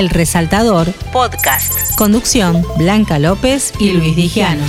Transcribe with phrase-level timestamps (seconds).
[0.00, 1.94] El Resaltador Podcast.
[1.94, 4.64] Conducción Blanca López y Luis Digiano.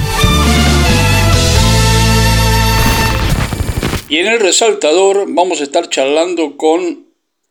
[4.09, 7.05] Y en el resaltador vamos a estar charlando con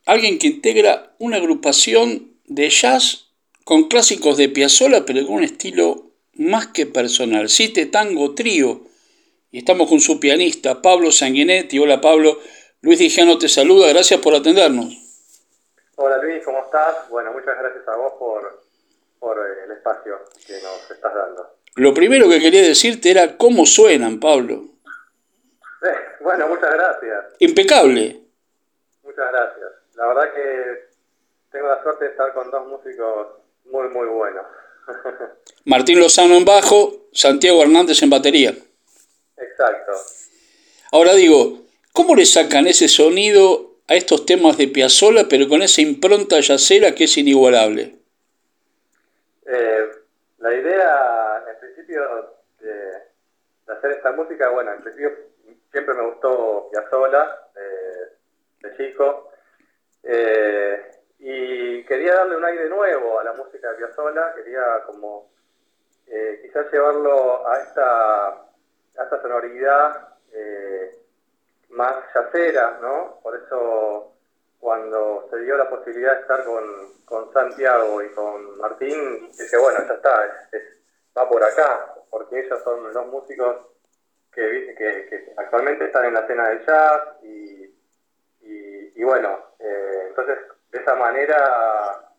[0.04, 3.28] alguien que integra una agrupación de jazz
[3.64, 7.48] con clásicos de Piazzolla, pero con un estilo más que personal.
[7.48, 8.88] Cite Tango Trío.
[9.50, 11.78] Y estamos con su pianista, Pablo Sanguinetti.
[11.78, 12.38] Hola Pablo.
[12.82, 13.88] Luis Dijano te saluda.
[13.88, 14.99] Gracias por atendernos.
[16.02, 17.10] Hola Luis, ¿cómo estás?
[17.10, 18.62] Bueno, muchas gracias a vos por,
[19.18, 21.56] por el espacio que nos estás dando.
[21.74, 24.62] Lo primero que quería decirte era cómo suenan, Pablo.
[26.20, 27.26] bueno, muchas gracias.
[27.40, 28.18] Impecable.
[29.02, 29.72] Muchas gracias.
[29.96, 30.88] La verdad que
[31.52, 33.26] tengo la suerte de estar con dos músicos
[33.66, 34.46] muy, muy buenos.
[35.66, 38.54] Martín Lozano en bajo, Santiago Hernández en batería.
[39.36, 39.92] Exacto.
[40.92, 41.58] Ahora digo,
[41.92, 46.94] ¿cómo le sacan ese sonido a estos temas de Piazzolla, pero con esa impronta yacera
[46.94, 47.96] que es inigualable?
[49.44, 49.90] Eh,
[50.38, 55.10] la idea, en principio, de, hacer esta música, bueno, en principio
[55.72, 57.36] siempre me gustó Piazzolla
[58.62, 59.32] de chico
[60.04, 65.32] eh, y quería darle un aire nuevo a la música de Piazzolla, quería como
[66.06, 68.46] eh, quizás llevarlo a esta,
[69.20, 70.10] sonoridad
[71.70, 73.20] más yacera, ¿no?
[73.22, 74.12] Por eso
[74.58, 76.64] cuando se dio la posibilidad de estar con,
[77.04, 80.48] con Santiago y con Martín, dije, bueno, ya está,
[81.16, 83.56] va por acá, porque ellos son los músicos
[84.32, 87.74] que, actualmente están en la escena del jazz y,
[88.42, 90.38] y, bueno, eh, entonces
[90.70, 92.10] de esa manera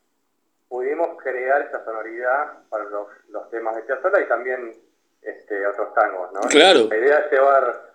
[0.68, 4.74] pudimos crear esa sonoridad para los, los temas de Piazzolla y también
[5.22, 6.42] este, otros tangos, ¿no?
[6.42, 6.88] Claro.
[6.90, 7.91] La idea es llevar,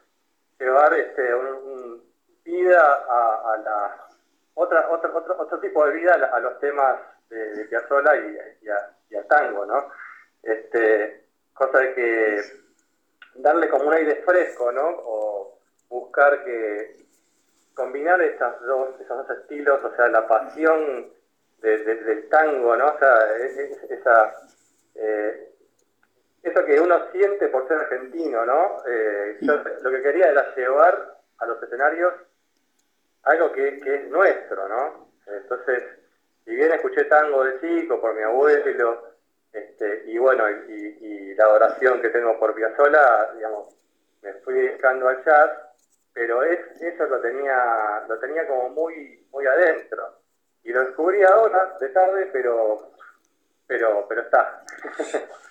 [0.59, 2.03] llevar este, un,
[2.45, 4.07] vida a, la
[4.55, 8.39] otra, otro, otro, otro tipo de vida a, los temas de, de Piazzolla y,
[9.11, 9.91] y, al tango, ¿no?
[10.43, 12.43] Este, cosa de que
[13.35, 14.89] darle como un aire fresco, ¿no?
[14.89, 15.59] O
[15.89, 16.97] buscar que
[17.75, 21.13] combinar estas dos, esos dos estilos, o sea, la pasión
[21.61, 22.87] del tango, ¿no?
[22.87, 23.37] O sea,
[23.91, 24.35] esa,
[24.95, 25.56] eh,
[26.47, 28.83] eso que uno siente por ser argentino, ¿no?
[28.89, 32.15] Eh, yo lo que quería era llevar a los escenarios
[33.25, 35.11] algo que, que es nuestro, ¿no?
[35.27, 35.83] Entonces,
[36.45, 39.17] si bien escuché tango de chico por mi abuelo,
[39.53, 43.77] este, y bueno, y, la adoración que tengo por Piazzolla, digamos,
[44.23, 45.51] me fui dedicando al jazz,
[46.15, 50.15] pero es, eso lo tenía, lo tenía como muy, muy adentro.
[50.63, 52.91] Y lo descubrí ahora, de tarde, pero,
[53.67, 54.65] pero, pero está.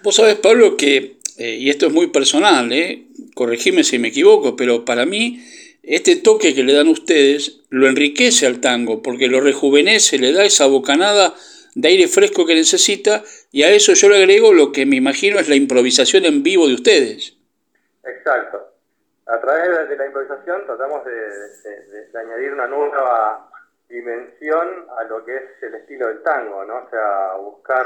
[0.04, 3.08] Vos sabés, Pablo, que, eh, y esto es muy personal, ¿eh?
[3.34, 5.44] corregime si me equivoco, pero para mí
[5.84, 10.44] este toque que le dan ustedes lo enriquece al tango, porque lo rejuvenece, le da
[10.44, 11.36] esa bocanada
[11.76, 15.40] de aire fresco que necesita y a eso yo le agrego lo que me imagino
[15.40, 17.38] es la improvisación en vivo de ustedes.
[18.04, 18.72] Exacto.
[19.28, 23.52] A través de la improvisación tratamos de, añadir una nueva
[23.88, 26.86] dimensión a lo que es el estilo del tango, ¿no?
[26.86, 27.86] O sea, buscar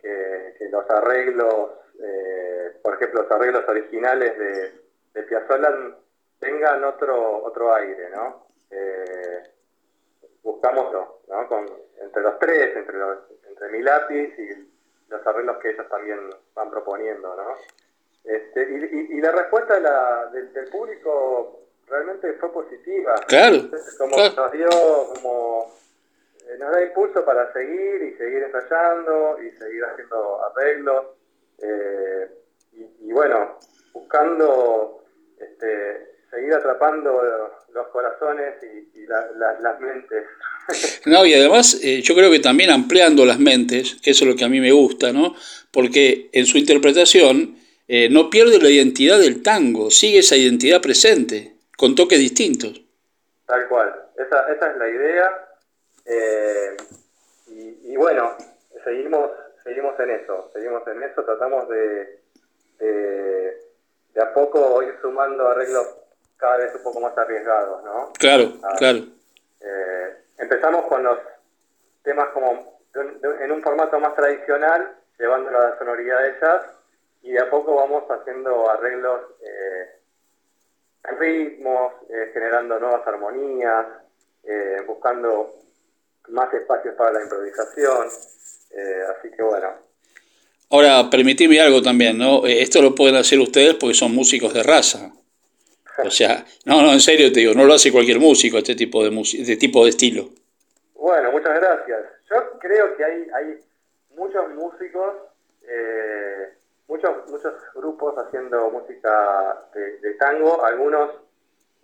[0.00, 1.70] que, los arreglos,
[2.00, 4.72] eh, por ejemplo, los arreglos originales de,
[5.14, 5.96] de Piazzolla
[6.38, 8.46] tengan otro, otro aire, ¿no?
[8.70, 9.42] Eh,
[10.42, 10.92] buscamos
[11.28, 11.48] ¿no?
[11.48, 11.66] Con,
[12.00, 13.18] entre los tres, entre, los,
[13.48, 14.72] entre mi lápiz y
[15.08, 16.18] los arreglos que ellos también
[16.54, 17.54] van proponiendo, ¿no?
[18.24, 23.14] Este, y, la respuesta del, público realmente fue positiva.
[23.26, 23.70] Claro.
[23.98, 24.68] como nos dio
[25.14, 25.74] como
[26.48, 31.06] eh, nos da impulso para seguir y seguir ensayando y seguir haciendo arreglos
[31.58, 32.28] eh,
[33.00, 33.58] y, bueno
[33.92, 35.02] buscando
[35.38, 37.20] este, seguir atrapando
[37.72, 40.24] los corazones y, las mentes.
[41.06, 44.36] No, y además eh, yo creo que también ampliando las mentes, que eso es lo
[44.36, 45.34] que a mí me gusta, ¿no?
[45.70, 47.56] Porque en su interpretación
[47.86, 52.82] eh, no pierde la identidad del tango, sigue esa identidad presente, con toques distintos.
[53.46, 55.48] Tal cual, esa, esa es la idea.
[56.04, 56.76] Eh,
[57.46, 58.36] y, bueno,
[58.84, 59.30] seguimos,
[59.62, 62.20] seguimos en eso, seguimos en eso, tratamos de,
[62.78, 63.62] de,
[64.12, 65.86] de a poco ir sumando arreglos
[66.36, 68.12] cada vez un poco más arriesgados, ¿no?
[68.18, 68.98] Claro, ah, claro.
[69.60, 71.18] Eh, empezamos con los
[72.02, 76.62] temas como en un formato más tradicional, llevándolo a la sonoridad de jazz,
[77.22, 79.97] y de a poco vamos haciendo arreglos eh,
[81.18, 83.86] ritmos, eh, generando nuevas armonías,
[84.86, 85.54] buscando
[86.28, 89.68] más espacios para la improvisación, así que bueno.
[90.70, 92.46] Ahora, permitime algo también, ¿no?
[92.46, 95.10] Esto lo pueden hacer ustedes porque son músicos de raza.
[96.04, 99.02] O sea, no, no, en serio te digo, no lo hace cualquier músico este tipo
[99.02, 100.28] de, este tipo de estilo.
[100.94, 102.00] Bueno, muchas gracias.
[102.30, 103.58] Yo creo que hay, hay
[104.14, 105.14] muchos músicos,
[105.66, 106.52] eh,
[106.88, 111.10] muchos, muchos grupos haciendo música de, tango, algunos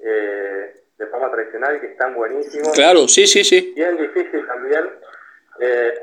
[0.00, 2.72] eh, de forma tradicional que están buenísimos.
[2.72, 3.72] Claro, sí, sí, sí.
[3.76, 4.90] Bien difícil también.
[5.60, 5.94] Eh,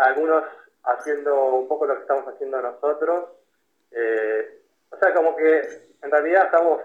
[0.00, 0.44] algunos
[0.84, 3.24] haciendo un poco lo que estamos haciendo nosotros.
[4.90, 5.60] o sea, como que
[6.02, 6.80] en realidad estamos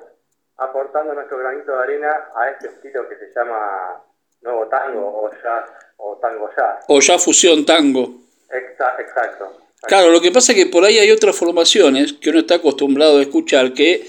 [0.58, 4.02] aportando nuestro granito de arena a este estilo que se llama
[4.42, 6.86] nuevo tango o jazz o tango jazz.
[6.88, 8.10] O ya fusión tango.
[8.50, 9.69] exacto.
[9.88, 13.20] Claro, lo que pasa es que por ahí hay otras formaciones que uno está acostumbrado
[13.20, 14.06] a escuchar que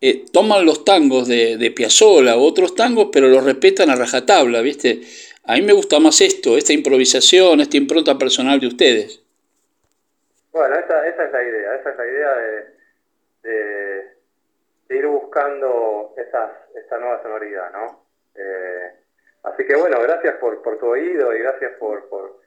[0.00, 4.60] eh, toman los tangos de, de Piazzolla o otros tangos, pero los respetan a rajatabla,
[4.60, 5.00] ¿viste?
[5.46, 9.22] A mí me gusta más esto, esta improvisación, esta impronta personal de ustedes.
[10.52, 12.74] Bueno, esa, esa es la idea, esa es la idea de,
[14.90, 18.06] ir buscando esas, esta nueva sonoridad, ¿no?
[18.34, 18.92] Eh,
[19.42, 22.40] así que bueno, gracias por, por tu oído y gracias por, por,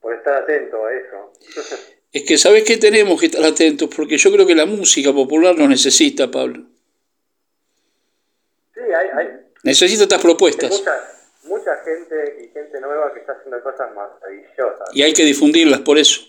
[0.00, 1.32] por estar atento a eso.
[2.14, 5.58] Es que sabes que tenemos que estar atentos, porque yo creo que la música popular
[5.58, 6.62] nos necesita, Pablo.
[8.72, 9.28] Sí, hay, hay
[9.64, 10.70] necesita estas propuestas.
[10.70, 10.94] Mucha,
[11.42, 14.94] mucha gente y gente nueva que está haciendo cosas maravillosas.
[14.94, 16.20] Y hay que difundirlas por eso.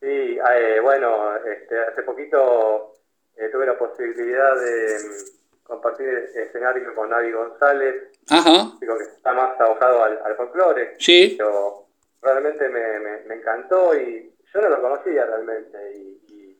[0.00, 2.96] Sí, eh, bueno, este, hace poquito
[3.36, 7.94] eh, tuve la posibilidad de mm, compartir escenario con Navi González,
[8.28, 8.72] Ajá.
[8.80, 10.96] digo que está más abocado al, al folclore.
[10.98, 11.36] Sí.
[11.38, 11.86] Pero
[12.20, 15.96] realmente me, me, encantó y yo no lo conocía realmente.
[15.96, 16.58] Y,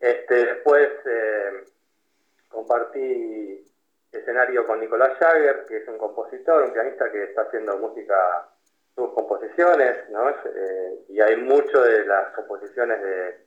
[0.00, 1.64] este, después eh,
[2.48, 3.64] compartí
[4.12, 8.48] escenario con Nicolás Jagger, que es un compositor, un pianista que está haciendo música,
[8.94, 10.28] sus composiciones, ¿no?
[10.30, 13.38] Eh, y hay mucho de las composiciones de,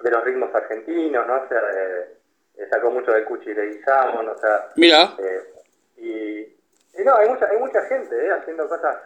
[0.00, 1.42] de los ritmos argentinos, ¿no?
[1.42, 4.68] O sea, eh, sacó mucho de Cuchi de Guizamón, o sea...
[4.76, 5.14] Mira.
[5.96, 6.56] y,
[7.04, 8.96] no, hay mucha, hay mucha gente haciendo cosas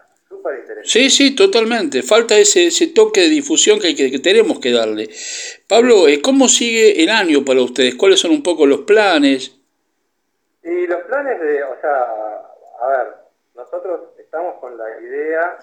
[0.85, 2.03] Sí, sí, totalmente.
[2.03, 5.09] Falta ese, ese toque de difusión que, hay que, tenemos que darle.
[5.67, 7.95] Pablo, eh, ¿cómo sigue el año para ustedes?
[7.95, 9.57] ¿Cuáles son un poco los planes?
[10.63, 12.01] Y los planes de, o sea,
[12.81, 13.15] a ver,
[13.55, 15.59] nosotros estamos con la idea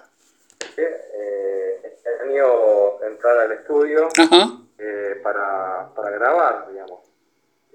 [0.76, 4.08] de eh, este año entrar al estudio
[4.78, 7.00] eh, para, para grabar, digamos.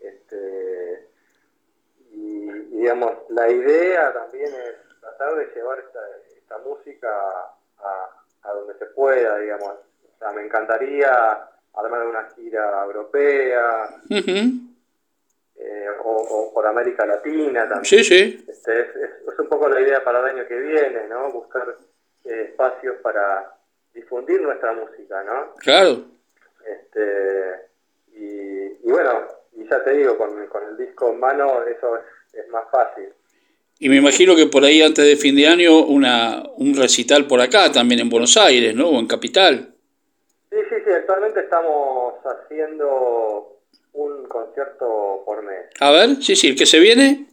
[0.01, 1.07] Este,
[2.11, 5.99] y, digamos, la idea también es tratar de llevar esta
[6.47, 7.09] esta música
[7.79, 9.67] a, donde se pueda, digamos.
[9.69, 11.09] O sea, me encantaría
[11.73, 17.83] armar una gira europea eh, o, por América Latina también.
[17.83, 18.45] Sí, sí.
[18.47, 21.31] Este, es, un poco la idea para el año que viene, ¿no?
[21.31, 21.75] Buscar
[22.23, 23.53] eh, espacios para
[23.93, 25.53] difundir nuestra música, ¿no?
[25.55, 26.05] Claro.
[26.65, 27.67] Este,
[28.13, 32.03] y, bueno, y ya te digo, con, con el disco en mano eso es,
[32.33, 33.13] es más fácil.
[33.79, 37.41] Y me imagino que por ahí antes de fin de año una, un recital por
[37.41, 38.89] acá también en Buenos Aires, ¿no?
[38.89, 39.73] O en Capital.
[40.49, 43.59] Sí, sí, sí, actualmente estamos haciendo
[43.93, 45.65] un concierto por mes.
[45.79, 47.27] A ver, sí, sí, ¿el que se viene?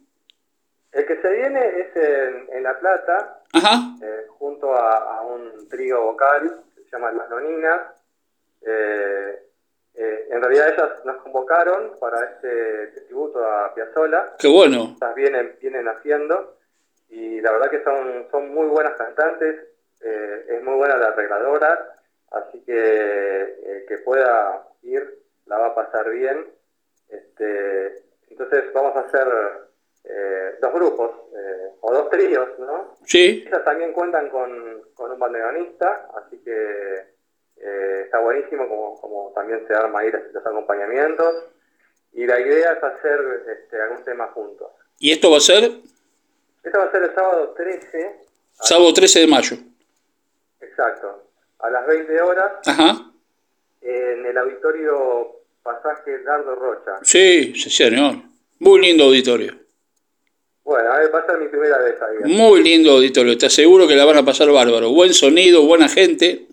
[0.93, 3.97] El que se viene es en, La Plata, Ajá.
[4.03, 7.81] Eh, junto a, un trío vocal, que se llama Las Noninas.
[8.67, 9.43] Eh,
[9.95, 14.35] eh, en realidad ellas nos convocaron para este tributo a Piazzolla.
[14.39, 14.97] Qué bueno.
[15.01, 16.57] Las vienen, vienen haciendo
[17.09, 19.69] y la verdad que son, son muy buenas cantantes,
[20.01, 21.97] eh, es muy buena la arregladora,
[22.31, 26.47] así que el que pueda ir la va a pasar bien.
[27.09, 29.29] Este, entonces vamos a hacer
[30.05, 31.11] eh, dos grupos
[31.81, 32.97] o dos tríos, ¿no?
[33.05, 33.45] Sí.
[33.47, 37.15] Ellas también cuentan con, con un bandoneonista, así que
[37.57, 41.47] eh, está buenísimo como, como también se arma ahí los acompañamientos
[42.15, 44.69] y la idea es hacer este, algún tema juntos.
[44.99, 45.65] ¿Y esto va a ser?
[46.63, 48.17] Esto va a ser el sábado 13.
[48.53, 49.57] Sábado 13 de mayo.
[50.61, 51.25] Exacto.
[51.59, 52.53] A las 20 horas.
[52.67, 53.11] Ajá.
[53.83, 56.93] En el auditorio Pasaje Dardo Rocha.
[57.03, 58.17] Sí, sí, señor.
[58.61, 59.53] Muy lindo auditorio.
[60.63, 62.33] Bueno, va a ser mi primera vez ahí.
[62.33, 64.91] Muy lindo auditorio, te aseguro que la van a pasar bárbaro.
[64.91, 66.47] Buen sonido, buena gente.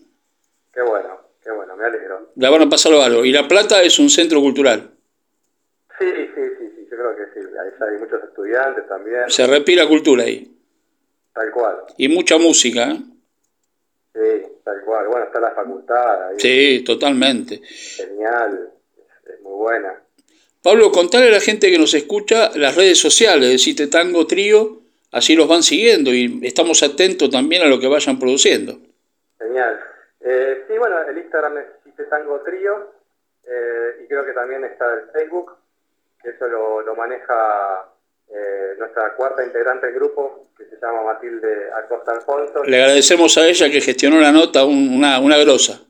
[0.73, 2.31] Qué bueno, qué bueno, me alegro.
[2.35, 3.23] La van a pasar algo.
[3.23, 4.90] ¿Y La Plata es un centro cultural?
[6.01, 7.48] Sí, sí, sí, sí, yo creo que sí.
[7.48, 9.29] Ahí hay muchos estudiantes también.
[9.29, 10.51] Se respira cultura ahí.
[11.31, 11.77] Tal cual.
[11.98, 12.98] Y mucha música, ¿eh?
[14.13, 15.08] Sí, tal cual.
[15.08, 16.39] Bueno, está la facultad ahí.
[16.39, 17.62] Sí, totalmente.
[17.63, 18.72] Genial,
[19.25, 20.01] es, muy buena.
[20.63, 24.81] Pablo, contale a la gente que nos escucha las redes sociales de Cite Tango Trío,
[25.12, 28.79] así los van siguiendo y estamos atentos también a lo que vayan produciendo.
[29.39, 29.79] Genial.
[30.20, 32.91] Eh, sí, bueno, el Instagram es Tango Trío
[33.43, 35.51] eh, y creo que también está el Facebook,
[36.23, 37.89] que eso lo, maneja
[38.29, 42.63] eh, nuestra cuarta integrante del grupo, que se llama Matilde Acosta Alfonso.
[42.63, 45.81] Le agradecemos a ella que gestionó la nota, una, una grosa.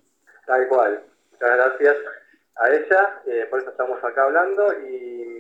[0.45, 1.03] Tal cual.
[1.31, 1.97] Muchas gracias
[2.55, 5.31] a ella, eh, por eso estamos acá hablando y,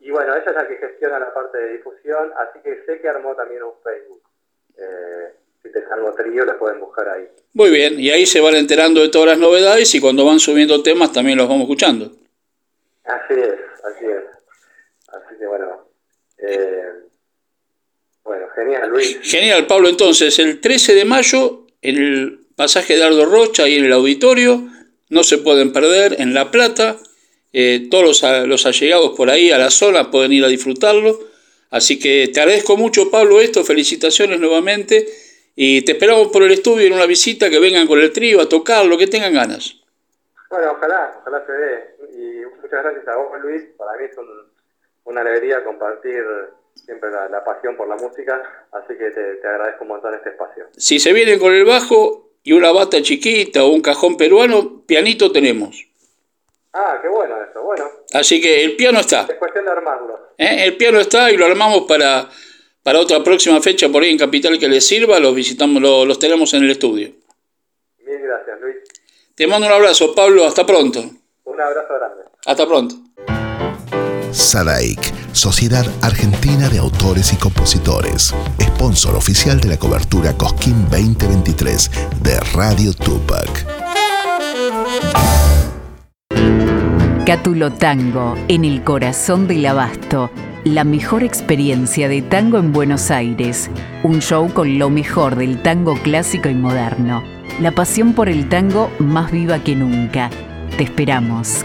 [0.00, 3.08] y bueno, ella es la que gestiona la parte de difusión, así que sé que
[3.08, 4.22] armó también un Facebook.
[4.76, 5.32] Eh,
[5.62, 7.28] si te salgo trío, la pueden buscar ahí.
[7.54, 10.82] Muy bien, y ahí se van enterando de todas las novedades y cuando van subiendo
[10.82, 12.10] temas también los vamos escuchando.
[13.04, 14.24] Así es, así es.
[15.08, 15.88] Así que bueno,
[16.38, 16.92] eh,
[18.22, 19.18] bueno, genial, Luis.
[19.22, 19.88] Genial, Pablo.
[19.88, 24.68] Entonces, el 13 de mayo, en el pasaje de Ardo Rocha y en el auditorio,
[25.08, 26.96] no se pueden perder, en La Plata.
[27.52, 31.18] Eh, todos los, los, allegados por ahí a la zona pueden ir a disfrutarlo.
[31.70, 33.64] Así que te agradezco mucho, Pablo, esto.
[33.64, 35.08] Felicitaciones nuevamente.
[35.56, 38.48] Y te esperamos por el estudio en una visita, que vengan con el trío a
[38.48, 39.76] tocar, lo que tengan ganas.
[40.48, 41.90] Bueno, ojalá, ojalá se dé.
[42.16, 43.62] Y muchas gracias a vos, Luis.
[43.76, 44.26] Para mí es un,
[45.04, 46.22] una alegría compartir
[46.74, 50.30] siempre la, la, pasión por la música, así que te, te, agradezco un montón este
[50.30, 50.66] espacio.
[50.76, 55.32] Si se viene con el bajo y una bata chiquita o un cajón peruano, pianito
[55.32, 55.86] tenemos.
[56.72, 57.84] Ah, qué bueno eso, bueno.
[58.12, 59.26] Así que el piano está.
[59.28, 60.30] Es cuestión de armarlo.
[60.38, 60.64] ¿Eh?
[60.66, 62.28] El piano está y lo armamos para,
[62.84, 66.18] para otra próxima fecha por ahí en Capital que les sirva, los visitamos, los, los
[66.18, 67.10] tenemos en el estudio.
[67.98, 68.76] Mil gracias, Luis.
[69.34, 71.02] Te mando un abrazo, Pablo, hasta pronto.
[71.44, 72.19] Un abrazo grande.
[72.50, 72.96] Hasta pronto.
[74.32, 74.98] SADAIC,
[75.32, 81.90] Sociedad Argentina de Autores y Compositores, sponsor oficial de la cobertura Cosquín 2023
[82.24, 83.66] de Radio Tupac.
[87.24, 90.28] Cátulo Tango, en el corazón del abasto.
[90.64, 93.70] La mejor experiencia de tango en Buenos Aires.
[94.02, 97.22] Un show con lo mejor del tango clásico y moderno.
[97.60, 100.30] La pasión por el tango más viva que nunca.
[100.76, 101.64] Te esperamos.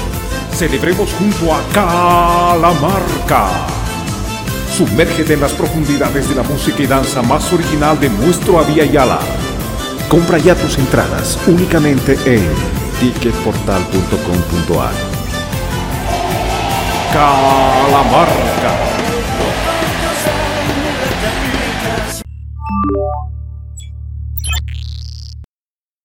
[0.53, 3.47] Celebremos junto a Calamarca.
[4.75, 9.19] Sumérgete en las profundidades de la música y danza más original de nuestro Avia Yala.
[10.09, 12.47] Compra ya tus entradas únicamente en
[12.99, 14.93] ticketportal.com.ar.
[17.13, 18.90] Calamarca.